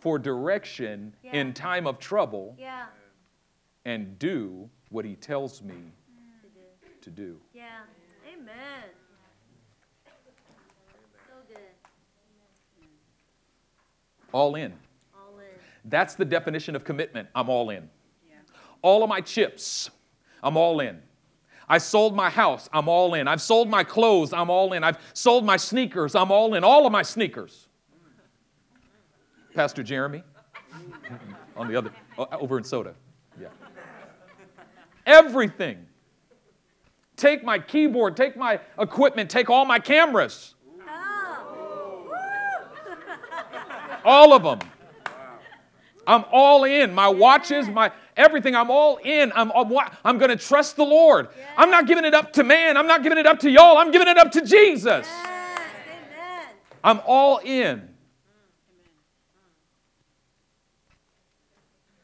[0.00, 1.34] for direction Yeah.
[1.34, 2.86] in time of trouble Yeah.
[3.84, 6.60] and do what He tells me To do.
[7.00, 7.40] to do.
[7.54, 7.62] Yeah.
[8.28, 8.84] Amen.
[10.04, 11.58] So good.
[14.34, 14.72] All in.
[15.14, 15.44] All in.
[15.84, 17.28] That's the definition of commitment.
[17.36, 17.88] I'm all in.
[18.82, 19.90] All of my chips,
[20.42, 21.00] I'm all in.
[21.68, 23.28] I sold my house, I'm all in.
[23.28, 24.84] I've sold my clothes, I'm all in.
[24.84, 26.64] I've sold my sneakers, I'm all in.
[26.64, 27.68] All of my sneakers.
[29.54, 30.22] Pastor Jeremy,
[31.56, 32.94] on the other, uh, over in Soda.
[33.40, 33.48] Yeah.
[35.06, 35.86] Everything.
[37.16, 40.56] Take my keyboard, take my equipment, take all my cameras,
[40.88, 42.10] Oh.
[44.04, 44.70] All of them.
[46.06, 46.94] I'm all in.
[46.94, 49.32] My watches, my everything, I'm all in.
[49.34, 49.50] I'm,
[50.04, 51.28] I'm going to trust the Lord.
[51.56, 52.76] I'm not giving it up to man.
[52.76, 53.78] I'm not giving it up to y'all.
[53.78, 55.06] I'm giving it up to Jesus.
[55.06, 55.26] Yes.
[55.88, 56.46] Amen.
[56.82, 57.88] I'm all in.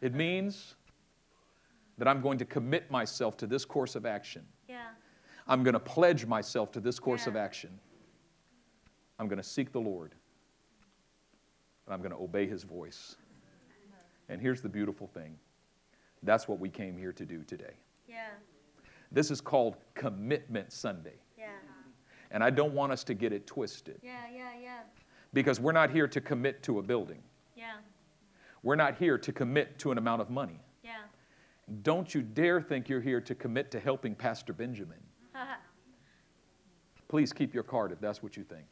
[0.00, 0.76] It means
[1.98, 4.46] that I'm going to commit myself to this course of action.
[4.66, 4.78] Yeah.
[5.46, 7.78] I'm going to pledge myself to this course of action.
[9.18, 10.14] I'm going to seek the Lord.
[11.90, 13.16] And I'm going to obey his voice.
[14.28, 15.36] And here's the beautiful thing
[16.22, 17.72] that's what we came here to do today.
[18.06, 18.28] Yeah.
[19.10, 21.16] This is called Commitment Sunday.
[21.36, 21.46] Yeah.
[22.30, 24.26] And I don't want us to get it twisted Yeah.
[24.32, 24.50] Yeah.
[24.62, 24.78] Yeah.
[25.32, 27.22] because we're not here to commit to a building.
[27.56, 27.78] Yeah.
[28.62, 30.60] We're not here to commit to an amount of money.
[30.84, 30.92] Yeah.
[31.82, 35.00] Don't you dare think you're here to commit to helping Pastor Benjamin.
[37.08, 38.66] Please keep your card if that's what you think.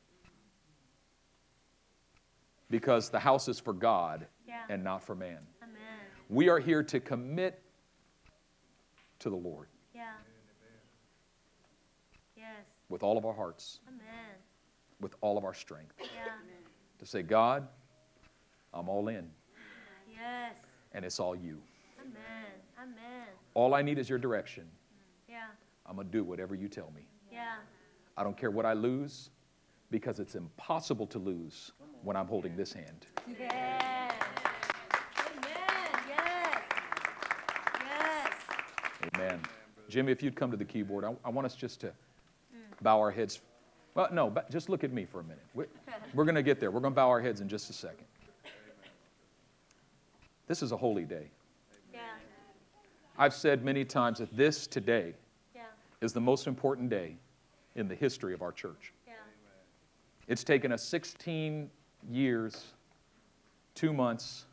[2.70, 4.64] Because the house is for God Yeah.
[4.68, 5.46] and not for man.
[5.62, 5.76] Amen.
[6.28, 7.62] We are here to commit
[9.20, 10.12] to the Lord Yeah.
[12.36, 12.64] Yes.
[12.88, 14.34] with all of our hearts, Amen.
[15.00, 15.94] with all of our strength.
[15.98, 16.32] Yeah.
[16.98, 17.66] To say, God,
[18.74, 19.30] I'm all in,
[20.12, 20.56] Yes.
[20.92, 21.62] and it's all you.
[22.00, 22.52] Amen.
[22.78, 23.28] Amen.
[23.54, 24.70] All I need is your direction.
[25.28, 25.46] Yeah.
[25.86, 27.08] I'm going to do whatever you tell me.
[27.30, 27.56] Yeah.
[28.16, 29.30] I don't care what I lose
[29.90, 33.06] because it's impossible to lose when I'm holding this hand.
[33.38, 34.14] Yes.
[35.18, 36.02] Amen.
[36.08, 36.62] Yes.
[37.84, 38.32] Yes.
[39.14, 39.40] Amen.
[39.88, 41.92] Jimmy, if you'd come to the keyboard, I, I want us just to
[42.82, 43.40] bow our heads.
[43.94, 45.42] Well, no, but just look at me for a minute.
[45.54, 45.66] We're,
[46.14, 46.70] we're going to get there.
[46.70, 48.04] We're going to bow our heads in just a second.
[50.46, 51.26] This is a holy day.
[51.92, 52.00] Yeah.
[53.18, 55.12] I've said many times that this today
[55.54, 55.62] Yeah.
[56.00, 57.16] is the most important day
[57.74, 58.92] in the history of our church.
[59.06, 59.14] Yeah.
[60.26, 61.68] It's taken us 16
[62.10, 62.66] years,
[63.74, 64.44] two months,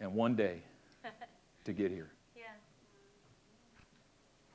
[0.00, 0.62] and one day
[1.64, 2.10] to get here.
[2.36, 2.44] Yeah.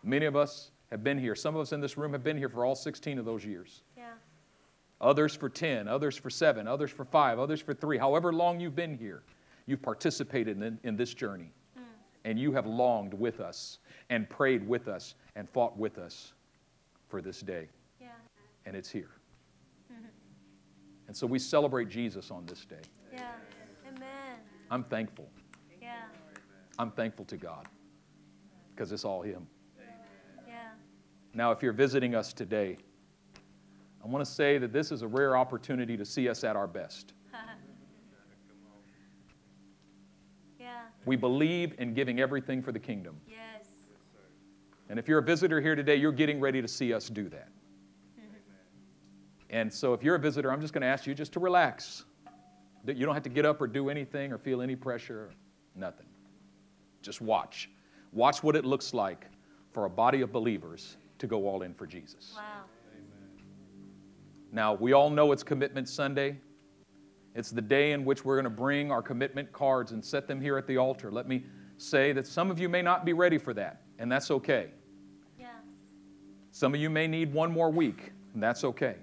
[0.03, 1.35] Many of us have been here.
[1.35, 3.81] Some of us in this room have been here for all 16 of those years.
[3.97, 4.11] Yeah.
[4.99, 7.97] Others for 10, others for 7, others for 5, others for 3.
[7.97, 9.23] However long you've been here,
[9.65, 11.51] you've participated in, in this journey.
[11.77, 11.83] Mm.
[12.25, 16.33] And you have longed with us and prayed with us and fought with us
[17.09, 17.67] for this day.
[17.99, 18.09] Yeah.
[18.65, 19.09] And it's here.
[21.11, 22.77] And so we celebrate Jesus on this day.
[23.11, 23.33] Yeah.
[23.85, 24.37] Amen.
[24.69, 25.27] I'm thankful.
[25.81, 26.03] Yeah.
[26.79, 27.67] I'm thankful to God
[28.73, 29.45] because it's all Him.
[30.47, 30.69] Yeah.
[31.33, 32.77] Now, if you're visiting us today,
[34.01, 36.65] I want to say that this is a rare opportunity to see us at our
[36.65, 37.11] best.
[40.57, 40.83] Yeah.
[41.05, 43.19] We believe in giving everything for the kingdom.
[43.27, 43.67] Yes.
[44.87, 47.49] And if you're a visitor here today, you're getting ready to see us do that.
[49.51, 52.05] And so if you're a visitor, I'm just going to ask you just to relax.
[52.85, 55.29] That You don't have to get up or do anything or feel any pressure,
[55.75, 56.07] nothing.
[57.01, 57.69] Just watch.
[58.13, 59.27] Watch what it looks like
[59.71, 62.33] for a body of believers to go all in for Jesus.
[62.35, 62.63] Wow.
[64.51, 66.37] Now, we all know it's Commitment Sunday.
[67.35, 70.41] It's the day in which we're going to bring our commitment cards and set them
[70.41, 71.11] here at the altar.
[71.11, 71.45] Let me
[71.77, 74.67] say that some of you may not be ready for that, and that's okay.
[75.39, 75.47] Yeah.
[76.51, 78.95] Some of you may need one more week, and that's okay.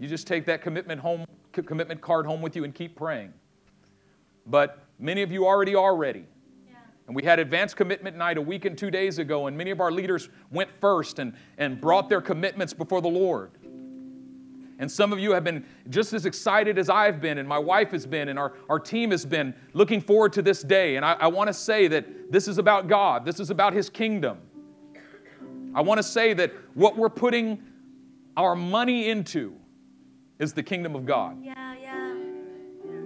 [0.00, 3.34] You just take that commitment home commitment card home with you and keep praying.
[4.46, 6.24] But many of you already are ready.
[6.66, 6.76] Yeah.
[7.06, 9.80] And we had advanced commitment night a week and two days ago, and many of
[9.80, 13.50] our leaders went first and, and brought their commitments before the Lord.
[14.78, 17.90] And some of you have been just as excited as I've been, and my wife
[17.90, 20.96] has been, and our, our team has been looking forward to this day.
[20.96, 23.90] And I, I want to say that this is about God, this is about His
[23.90, 24.38] kingdom.
[25.74, 27.62] I want to say that what we're putting
[28.38, 29.59] our money into
[30.40, 31.38] is the kingdom of God.
[31.40, 31.76] Yeah.
[31.80, 32.16] Yeah.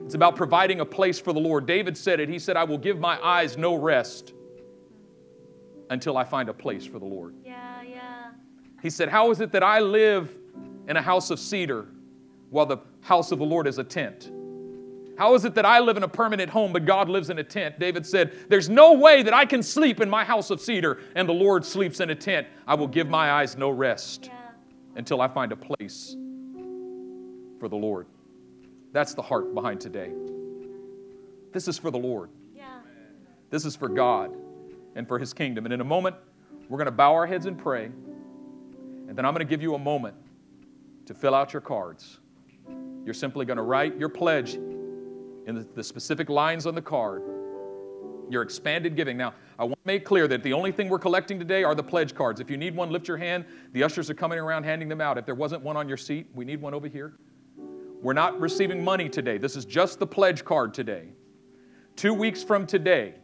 [0.04, 1.66] It's about providing a place for the Lord.
[1.66, 2.28] David said it.
[2.28, 4.32] He said, I will give my eyes no rest
[5.90, 7.34] until I find a place for the Lord.
[7.44, 7.82] Yeah.
[7.82, 8.30] Yeah.
[8.80, 10.34] He said, How is it that I live
[10.88, 11.88] in a house of cedar
[12.50, 14.30] while the house of the Lord is a tent?
[15.16, 17.44] How is it that I live in a permanent home, but God lives in a
[17.44, 17.78] tent?
[17.78, 21.28] David said, There's no way that I can sleep in my house of cedar and
[21.28, 22.46] the Lord sleeps in a tent.
[22.66, 24.38] I will give my eyes no rest Yeah.
[24.96, 26.16] until I find a place
[27.58, 28.06] for the Lord.
[28.92, 30.12] That's the heart behind today.
[31.52, 32.30] This is for the Lord.
[32.54, 32.78] Yeah.
[33.50, 34.34] This is for God
[34.94, 35.64] and for His kingdom.
[35.66, 36.16] And in a moment,
[36.68, 37.86] we're going to bow our heads and pray.
[37.86, 40.16] And then I'm going to give you a moment
[41.06, 42.18] to fill out your cards.
[43.04, 47.22] You're simply going to write your pledge in the, the specific lines on the card,
[48.30, 49.16] your expanded giving.
[49.16, 51.82] Now, I want to make clear that the only thing we're collecting today are the
[51.82, 52.40] pledge cards.
[52.40, 53.44] If you need one, lift your hand.
[53.72, 55.18] The ushers are coming around handing them out.
[55.18, 57.14] If there wasn't one on your seat, we need one over here.
[58.04, 59.38] We're not receiving money today.
[59.38, 61.08] This is just the pledge card today.
[61.96, 63.14] Two weeks from today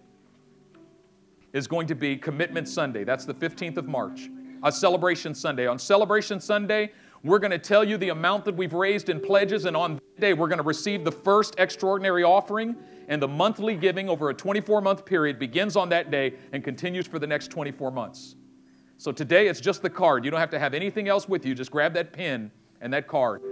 [1.52, 3.04] is going to be Commitment Sunday.
[3.04, 4.30] That's the 15th of March,
[4.62, 5.66] a celebration Sunday.
[5.66, 9.66] On Celebration Sunday, we're going to tell you the amount that we've raised in pledges,
[9.66, 12.74] and on that day, we're going to receive the first extraordinary offering.
[13.08, 17.06] And the monthly giving over a 24 month period begins on that day and continues
[17.06, 18.34] for the next 24 months.
[18.96, 20.24] So today it's just the card.
[20.24, 21.54] You don't have to have anything else with you.
[21.54, 22.50] Just grab that pen
[22.80, 23.42] and that card.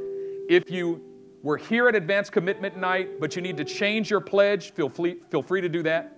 [0.48, 1.02] If you
[1.42, 5.18] were here at Advanced Commitment Night, but you need to change your pledge, feel free,
[5.30, 6.16] feel free to do that.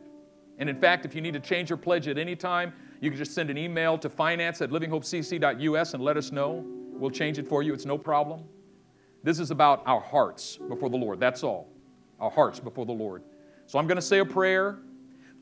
[0.58, 3.18] And in fact, if you need to change your pledge at any time, you can
[3.18, 6.64] just send an email to finance at livinghopecc.us and let us know.
[6.92, 7.72] We'll change it for you.
[7.72, 8.44] It's no problem.
[9.22, 11.20] This is about our hearts before the Lord.
[11.20, 11.68] That's all.
[12.18, 13.22] Our hearts before the Lord.
[13.66, 14.78] So I'm going to say a prayer.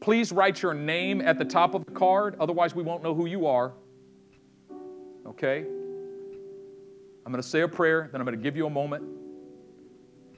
[0.01, 3.27] Please write your name at the top of the card, otherwise, we won't know who
[3.27, 3.73] you are.
[5.27, 5.65] Okay?
[7.27, 9.05] I'm going to say a prayer, then I'm going to give you a moment.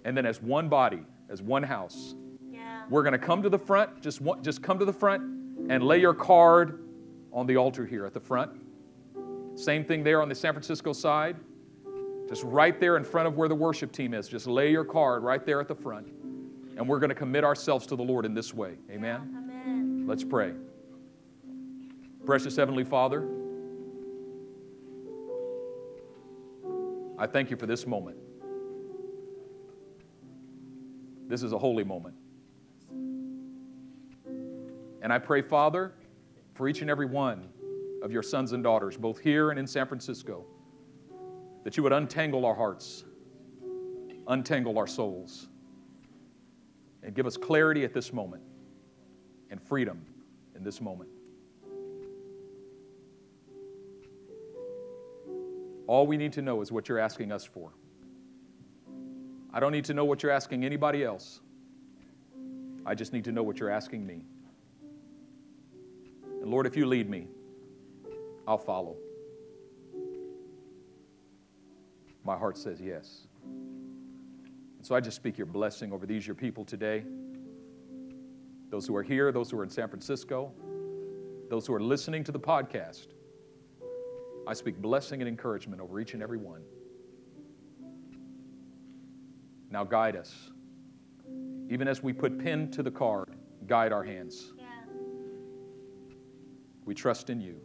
[0.04, 2.14] And then, as one body, as one house,
[2.50, 2.82] Yeah.
[2.88, 4.00] we're going to come to the front.
[4.00, 5.22] Just, one, just come to the front
[5.68, 6.82] and lay your card
[7.32, 8.50] on the altar here at the front.
[9.54, 11.36] Same thing there on the San Francisco side.
[12.28, 14.28] Just right there in front of where the worship team is.
[14.28, 16.06] Just lay your card right there at the front.
[16.76, 18.76] And we're going to commit ourselves to the Lord in this way.
[18.90, 19.36] Amen.
[19.36, 20.04] Amen.
[20.06, 20.52] Let's pray.
[22.24, 23.28] Precious Heavenly Father,
[27.18, 28.16] I thank you for this moment.
[31.30, 32.16] This is a holy moment.
[35.00, 35.92] And I pray, Father,
[36.54, 37.48] for each and every one
[38.02, 40.44] of your sons and daughters, both here and in San Francisco,
[41.62, 43.04] that you would untangle our hearts,
[44.26, 45.46] untangle our souls,
[47.04, 48.42] and give us clarity at this moment
[49.50, 50.04] and freedom
[50.56, 51.10] in this moment.
[55.86, 57.70] All we need to know is what you're asking us for.
[59.52, 61.40] I don't need to know what you're asking anybody else.
[62.86, 64.22] I just need to know what you're asking me.
[66.40, 67.26] And Lord, if you lead me,
[68.46, 68.96] I'll follow.
[72.24, 73.26] My heart says yes.
[73.44, 77.04] And so I just speak your blessing over these, your people today.
[78.70, 80.52] Those who are here, those who are in San Francisco,
[81.50, 83.08] those who are listening to the podcast.
[84.46, 86.62] I speak blessing and encouragement over each and every one.
[89.70, 90.50] Now guide us.
[91.68, 93.30] Even as we put pen to the card,
[93.66, 94.52] guide our hands.
[94.58, 94.64] Yeah.
[96.84, 97.56] We trust in you.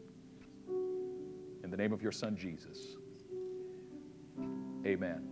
[1.64, 2.96] In the name of your Son, Jesus.
[4.86, 5.28] Amen.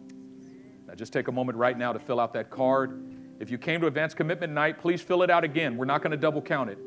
[0.88, 3.03] Now, just take a moment right now to fill out that card.
[3.39, 5.78] If you came to Advanced Commitment Night, please fill it out again.
[5.78, 6.80] We're not going to double count it.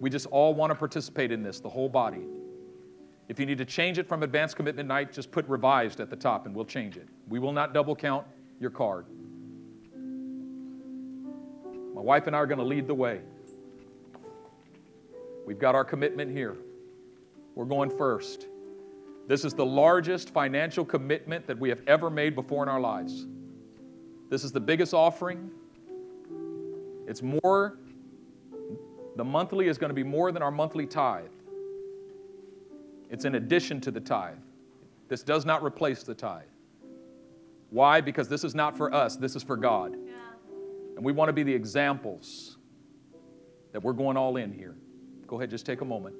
[0.00, 2.22] We just all want to participate in this, the whole body.
[3.28, 6.16] If you need to change it from Advanced Commitment Night, just put revised at the
[6.16, 7.08] top and we'll change it.
[7.28, 8.26] We will not double count
[8.60, 9.06] your card.
[11.94, 13.20] My wife and I are going to lead the way.
[15.46, 16.56] We've got our commitment here.
[17.54, 18.48] We're going first.
[19.28, 23.26] This is the largest financial commitment that we have ever made before in our lives.
[24.28, 25.50] This is the biggest offering.
[27.06, 27.78] It's more,
[29.16, 31.30] the monthly is going to be more than our monthly tithe.
[33.10, 34.38] It's in addition to the tithe.
[35.08, 36.42] This does not replace the tithe.
[37.70, 38.00] Why?
[38.00, 39.94] Because this is not for us, this is for God.
[40.06, 40.14] Yeah.
[40.96, 42.58] And we want to be the examples
[43.72, 44.76] that we're going all in here.
[45.26, 46.14] Go ahead, just take a moment.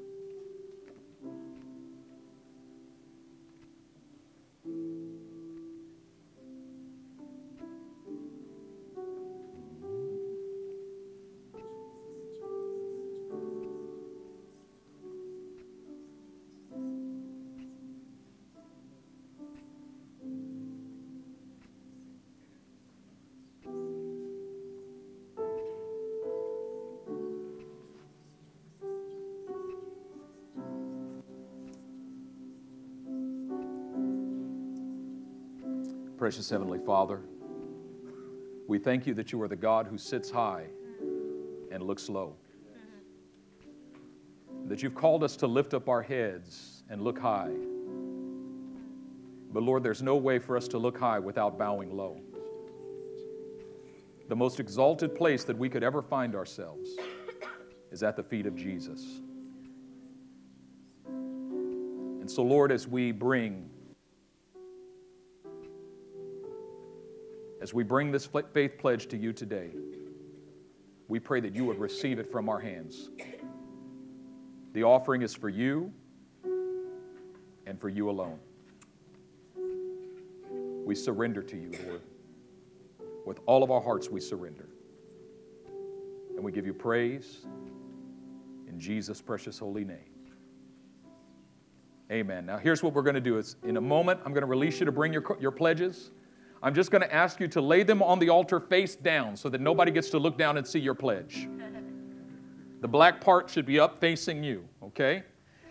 [36.24, 37.20] Precious Heavenly Father,
[38.66, 40.64] we thank you that you are the God who sits high
[41.70, 42.34] and looks low.
[44.64, 47.52] That you've called us to lift up our heads and look high.
[49.52, 52.18] But Lord, there's no way for us to look high without bowing low.
[54.30, 56.88] The most exalted place that we could ever find ourselves
[57.92, 59.20] is at the feet of Jesus.
[61.04, 63.68] And so, Lord, as we bring
[67.64, 69.70] As we bring this faith pledge to you today,
[71.08, 73.08] we pray that you would receive it from our hands.
[74.74, 75.90] The offering is for you
[77.64, 78.38] and for you alone.
[80.84, 82.02] We surrender to you, Lord.
[83.24, 84.68] With all of our hearts, we surrender.
[86.36, 87.46] And we give you praise
[88.68, 90.10] in Jesus' precious holy name.
[92.12, 92.44] Amen.
[92.44, 93.38] Now, here's what we're going to do.
[93.38, 96.10] Is in a moment, I'm going to release you to bring your, your pledges.
[96.64, 99.50] I'm just going to ask you to lay them on the altar face down so
[99.50, 101.46] that nobody gets to look down and see your pledge.
[102.80, 105.22] The black part should be up facing you, okay?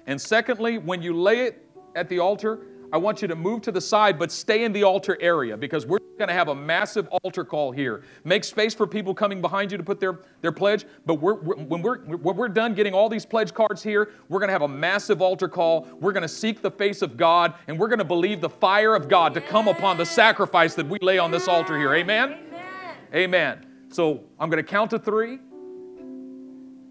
[0.07, 1.63] And secondly, when you lay it
[1.95, 2.61] at the altar,
[2.93, 5.83] I want you to move to the side, but stay in the altar area because
[5.87, 8.03] we're going to have a massive altar call here.
[8.23, 10.85] Make space for people coming behind you to put their, their pledge.
[11.07, 14.37] But we're, we're, when, we're, when we're done getting all these pledge cards here, we're
[14.37, 15.87] going to have a massive altar call.
[15.99, 18.93] We're going to seek the face of God, and we're going to believe the fire
[18.93, 21.95] of God to come upon the sacrifice that we lay on this altar here.
[21.95, 22.37] Amen?
[22.51, 22.95] Amen.
[23.15, 23.65] Amen.
[23.89, 25.39] So I'm going to count to three,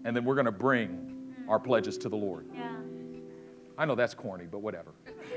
[0.03, 2.45] and then we're going to bring our pledges to the Lord.
[2.53, 2.75] Yeah.
[3.77, 4.91] I know that's corny, but whatever.